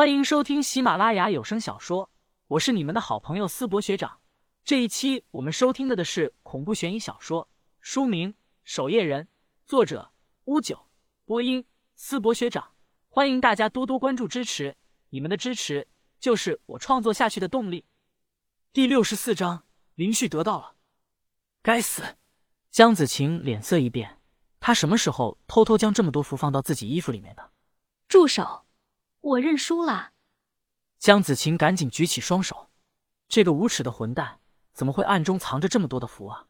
[0.00, 2.10] 欢迎收听喜马拉雅有声小说，
[2.46, 4.20] 我是你们的好朋友思博学长。
[4.64, 7.46] 这一期我们收听的的是恐怖悬疑小说，
[7.82, 8.32] 书名
[8.64, 9.24] 《守夜人》，
[9.66, 10.10] 作者
[10.44, 10.88] 乌九，
[11.26, 11.66] 播音
[11.96, 12.72] 思博学长。
[13.10, 14.74] 欢迎大家多多关注支持，
[15.10, 15.86] 你们的支持
[16.18, 17.84] 就是我创作下去的动力。
[18.72, 19.64] 第六十四章，
[19.96, 20.76] 林旭得到了。
[21.60, 22.16] 该死！
[22.70, 24.18] 江子晴脸色一变，
[24.60, 27.50] 他什么时候偷偷将这么多符放到自己衣服里面的？
[28.08, 28.64] 住手！
[29.20, 30.12] 我认输了。
[30.98, 32.70] 江子晴赶紧举起双手，
[33.28, 34.40] 这个无耻的混蛋
[34.72, 36.46] 怎么会暗中藏着这么多的符啊？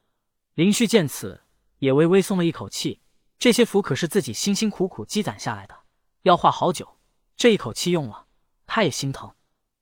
[0.55, 1.43] 林旭见此
[1.79, 3.01] 也微微松了一口气，
[3.39, 5.81] 这些符可是自己辛辛苦苦积攒下来的，
[6.23, 6.99] 要画好久，
[7.37, 8.27] 这一口气用了，
[8.67, 9.35] 他也心疼。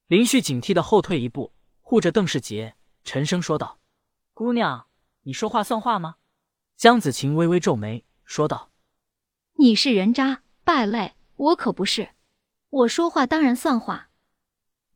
[0.07, 3.79] 林旭警惕的后退一步，护着邓世杰，沉声说道
[4.33, 4.87] ：“姑娘，
[5.23, 6.17] 你说话算话吗？”
[6.77, 8.71] 江子晴微微皱眉，说道
[9.59, 12.11] ：“你是人渣败类，我可不是。”
[12.71, 14.11] 我说话当然算话。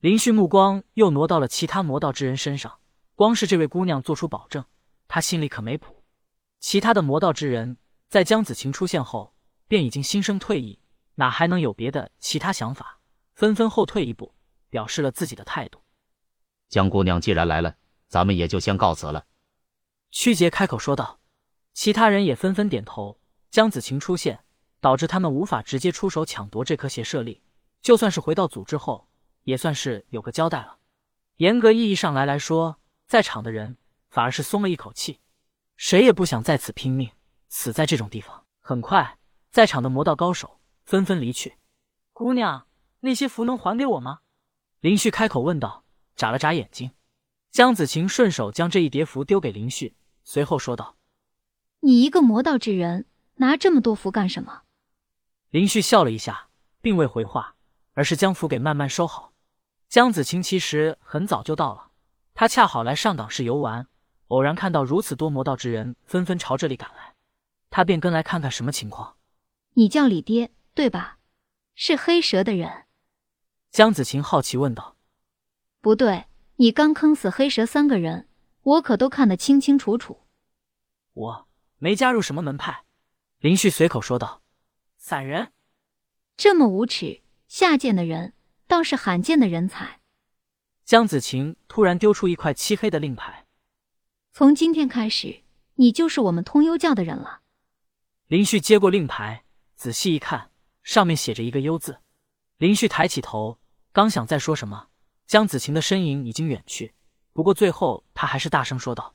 [0.00, 2.80] 林旭目光又挪到了其他魔道之人身上，
[3.14, 4.64] 光是这位姑娘做出保证，
[5.08, 6.04] 他心里可没谱。
[6.60, 9.34] 其他的魔道之人在江子晴出现后，
[9.66, 10.80] 便已经心生退意，
[11.14, 12.98] 哪还能有别的其他想法？
[13.34, 14.34] 纷纷后退一步，
[14.68, 15.80] 表示了自己的态度。
[16.68, 17.76] 江姑娘既然来了，
[18.08, 19.24] 咱们也就先告辞了。
[20.10, 21.20] 曲杰开口说道，
[21.72, 23.18] 其他人也纷纷点头。
[23.50, 24.40] 江子晴出现，
[24.80, 27.42] 导致他们无法直接出手抢夺这颗邪舍利。
[27.82, 29.08] 就算是回到组织后，
[29.42, 30.78] 也算是有个交代了。
[31.36, 33.76] 严格意义上来来说，在场的人
[34.08, 35.18] 反而是松了一口气，
[35.76, 37.10] 谁也不想在此拼命，
[37.48, 38.44] 死在这种地方。
[38.60, 39.18] 很快，
[39.50, 41.58] 在场的魔道高手纷纷离去。
[42.12, 42.68] 姑娘，
[43.00, 44.20] 那些符能还给我吗？
[44.78, 46.92] 林旭开口问道，眨了眨眼睛。
[47.50, 50.96] 江子晴顺手将这一叠符丢给林旭，随后说道
[51.80, 54.62] ：“你一个魔道之人，拿这么多符干什么？”
[55.50, 56.48] 林旭笑了一下，
[56.80, 57.56] 并未回话。
[57.94, 59.32] 而是将符给慢慢收好。
[59.88, 61.90] 江子晴其实很早就到了，
[62.34, 63.86] 他恰好来上党市游玩，
[64.28, 67.14] 偶然看到如此多魔道之人纷纷朝这里赶来，
[67.70, 69.16] 他便跟来看看什么情况。
[69.74, 71.18] 你叫李爹对吧？
[71.74, 72.84] 是黑蛇的人？
[73.70, 74.96] 江子晴好奇问道。
[75.80, 76.26] 不对，
[76.56, 78.28] 你刚坑死黑蛇三个人，
[78.62, 80.20] 我可都看得清清楚楚。
[81.14, 81.48] 我
[81.78, 82.84] 没加入什么门派。
[83.38, 84.42] 林旭随口说道。
[84.98, 85.52] 散人，
[86.36, 87.21] 这么无耻。
[87.52, 88.32] 下贱的人
[88.66, 90.00] 倒是罕见的人才。
[90.86, 93.44] 江子晴突然丢出一块漆黑的令牌。
[94.32, 95.42] 从今天开始，
[95.74, 97.42] 你就是我们通幽教的人了。
[98.26, 100.50] 林旭接过令牌，仔细一看，
[100.82, 101.98] 上面写着一个“幽”字。
[102.56, 103.58] 林旭抬起头，
[103.92, 104.86] 刚想再说什么，
[105.26, 106.94] 江子晴的身影已经远去。
[107.34, 109.14] 不过最后，他还是大声说道：“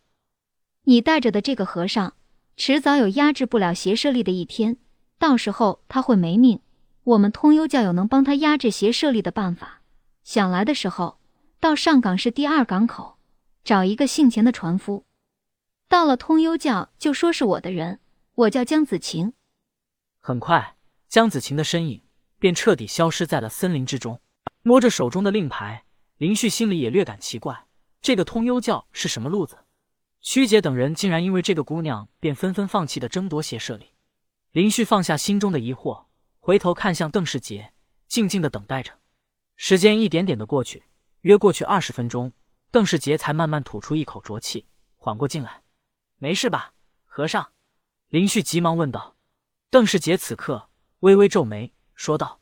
[0.86, 2.14] 你带着的这个和尚，
[2.56, 4.78] 迟早有压制不了邪舍力的一天，
[5.18, 6.62] 到时候他会没命。”
[7.08, 9.82] 我们通幽教有能帮他压制邪舍力的办法。
[10.26, 11.20] 想来的时候，
[11.58, 13.18] 到上港市第二港口，
[13.64, 15.06] 找一个姓钱的船夫。
[15.88, 18.02] 到了通幽教，就说是我的人。
[18.36, 19.32] 我叫江子晴。
[20.20, 20.76] 很快，
[21.08, 22.04] 江子晴的身影
[22.40, 24.20] 便彻底消失在了森林之中。
[24.62, 25.86] 摸着手中的令牌，
[26.18, 27.68] 林旭心里也略感奇怪：
[28.02, 29.60] 这个通幽教是什么路子？
[30.20, 33.94] 曲姐等人竟然因为这个姑娘，便纷纷放弃的争夺邪舍力。
[34.52, 36.07] 林旭放下心中的疑惑。
[36.48, 37.74] 回头看向邓世杰，
[38.08, 39.00] 静静的等待着。
[39.58, 40.86] 时间一点点的过去，
[41.24, 42.32] 约过去二十分钟，
[42.72, 44.66] 邓世杰才慢慢吐出一口浊气，
[44.96, 45.64] 缓过劲来。
[46.20, 47.52] 没事吧，和尚？
[48.08, 49.18] 林旭急忙问道。
[49.70, 50.70] 邓世杰此刻
[51.00, 52.40] 微微皱眉，说道：“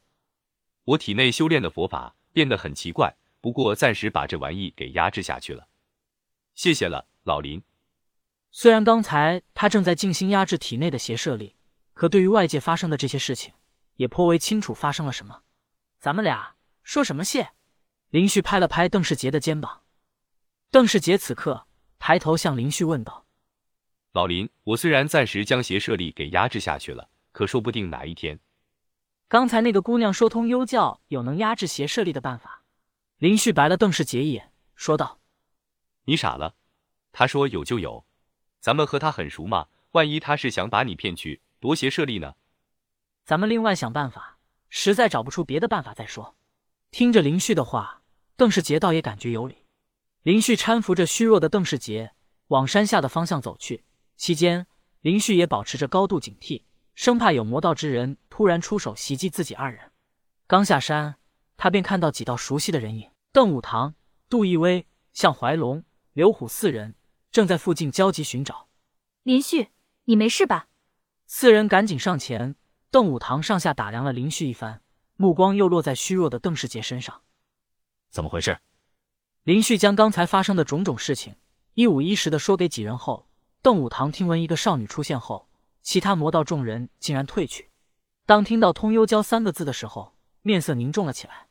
[0.86, 5.68] 我体内修炼的佛法变得很奇怪，不过暂时把这玩意给压制下去了。
[6.54, 7.60] 谢谢了，老林。”
[8.54, 11.56] 虽然刚才他正在静心压制体内的邪舍力，
[11.96, 13.52] 可对于外界发生的这些事情，
[13.96, 15.44] 也颇为清楚发生了什么，
[16.00, 17.52] 咱们俩说什么谢？
[18.10, 19.84] 林旭拍了拍邓世杰的肩膀。
[20.72, 21.68] 邓世杰此刻
[22.00, 23.26] 抬头向林旭问道
[24.14, 28.40] ：“老林，我虽然暂时将邪舍利给压制下去了，可说不定哪一天……
[29.28, 32.64] 刚才那个姑娘说通幽教有能压制邪舍利的办法。”
[33.18, 35.20] 林旭白了邓世杰一眼，说道
[36.06, 36.56] ：“你傻了？
[37.12, 38.06] 他说有就有，
[38.60, 42.36] 咱们和他很熟嘛，万一他是想把你骗去夺邪舍利呢？”
[43.26, 44.38] 咱们另外想办法，
[44.70, 46.36] 实在找不出别的办法再说。
[46.92, 48.04] 听着林旭的话，
[48.38, 49.66] 邓世杰倒也感觉有理。
[50.22, 52.14] 林旭搀扶着虚弱的邓世杰
[52.50, 53.84] 往山下的方向走去，
[54.16, 54.68] 期间
[55.02, 59.92] 林旭也保持着高度警惕，生怕有魔道之人突然出手袭击自己二人。
[60.46, 61.16] 刚下山，
[61.58, 63.96] 他便看到几道熟悉的人影：邓武堂、
[64.30, 65.84] 杜奕威、向怀龙、
[66.14, 66.94] 刘虎四人
[67.32, 68.68] 正在附近焦急寻找。
[69.24, 69.70] 林旭，
[70.04, 70.68] 你没事吧？
[71.26, 72.56] 四人赶紧上前。
[72.96, 74.82] 邓武堂上下打量了林旭一番，
[75.18, 77.24] 目光又落在虚弱的邓世杰身上。
[78.10, 78.58] 怎么回事？
[79.44, 81.36] 林旭将刚才发生的种种事情
[81.74, 83.28] 一五一十的说给几人后，
[83.62, 85.50] 邓武堂听闻一个少女出现后，
[85.82, 87.70] 其他魔道众人竟然退去。
[88.26, 91.48] 当听到“通幽蛟”三个字的时候，面色凝重了起来。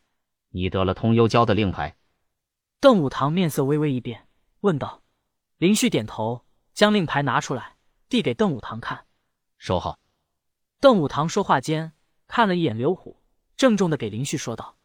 [0.48, 1.94] 你得了通幽蛟的令牌？
[2.80, 4.26] 邓武堂面色微微一变，
[4.60, 5.02] 问道。
[5.58, 7.76] 林旭点头，将令牌拿出来，
[8.08, 9.04] 递给邓武堂看。
[9.58, 9.98] 收好。
[10.80, 11.92] 邓武堂说话间，
[12.26, 13.20] 看了一眼刘虎，
[13.56, 14.76] 郑重的给林旭说道：“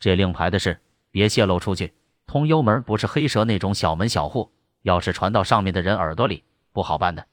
[0.00, 0.80] 这令牌的事，
[1.10, 1.94] 别泄露出去。
[2.26, 4.52] 通幽门不是黑蛇那种小门小户，
[4.82, 7.26] 要是传到上面的人耳朵里，不好办的。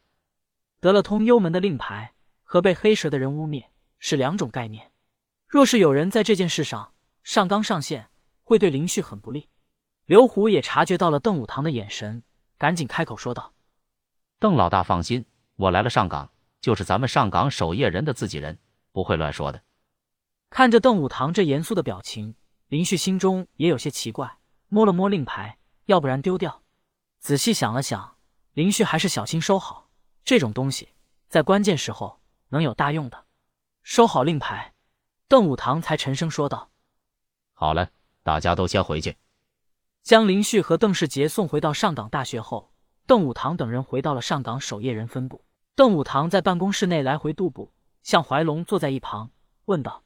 [0.80, 2.14] 得了通幽门的令牌
[2.44, 3.66] 和被黑蛇的人污蔑
[4.00, 4.92] 是两种概念。
[5.48, 8.10] 若是有人在这件事上上纲上线，
[8.44, 9.50] 会对林旭很不利。”
[10.06, 12.24] 刘虎也察觉到了邓武堂的眼神，
[12.58, 13.54] 赶紧开口说道
[14.40, 15.26] ：“邓老大放心，
[15.58, 16.32] 我来了上岗。”
[16.62, 18.60] 就是咱们上岗守夜人的自己人，
[18.92, 19.62] 不会乱说的。
[20.50, 22.36] 看着邓武堂这严肃的表情，
[22.68, 24.38] 林旭心中也有些奇怪，
[24.68, 26.64] 摸了摸令牌，要不然丢掉。
[27.20, 28.18] 仔细想了想，
[28.54, 29.90] 林旭还是小心收好
[30.24, 30.90] 这种东西，
[31.28, 33.26] 在关键时候能有大用的。
[33.84, 34.74] 收好令牌，
[35.28, 36.72] 邓武堂才沉声说道
[37.54, 37.90] ：“好了，
[38.24, 39.16] 大家都先回去。”
[40.04, 42.72] 将林旭和邓世杰送回到上岗大学后，
[43.06, 45.44] 邓武堂等人回到了上岗守夜人分部。
[45.78, 47.72] 邓武堂在办公室内来回踱步，
[48.02, 49.30] 向怀龙坐在一旁
[49.66, 50.04] 问道：“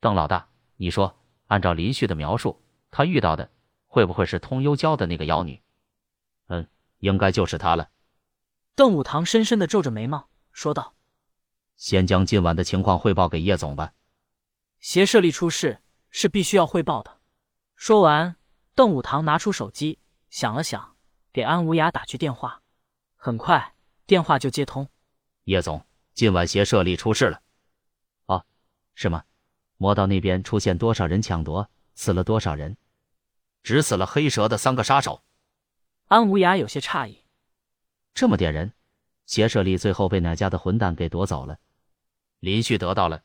[0.00, 1.14] 邓老大，你说，
[1.48, 3.50] 按照林旭的描述，他遇到的
[3.86, 5.62] 会不会是通幽教的那个妖女
[6.48, 6.66] ？”“嗯，
[7.00, 7.90] 应该就是她了。”
[8.74, 10.94] 邓武堂深深的皱着眉毛说道
[11.76, 13.92] ：“先将今晚的情况汇报给叶总吧。
[14.80, 17.18] 邪舍利出事是必须要汇报的。”
[17.76, 18.36] 说完，
[18.74, 19.98] 邓武堂拿出手机，
[20.30, 20.96] 想了想，
[21.30, 22.62] 给安无涯打去电话。
[23.16, 23.74] 很快。
[24.08, 24.88] 电话就接通，
[25.44, 25.84] 叶总，
[26.14, 27.42] 今晚邪社里出事了。
[28.24, 28.46] 哦，
[28.94, 29.24] 是吗？
[29.76, 31.68] 魔道那边出现多少人抢夺？
[31.94, 32.78] 死了多少人？
[33.62, 35.22] 只死了黑蛇的三个杀手。
[36.06, 37.22] 安无涯有些诧异，
[38.14, 38.72] 这么点人，
[39.26, 41.58] 邪社里最后被哪家的混蛋给夺走了？
[42.40, 43.16] 林旭得到了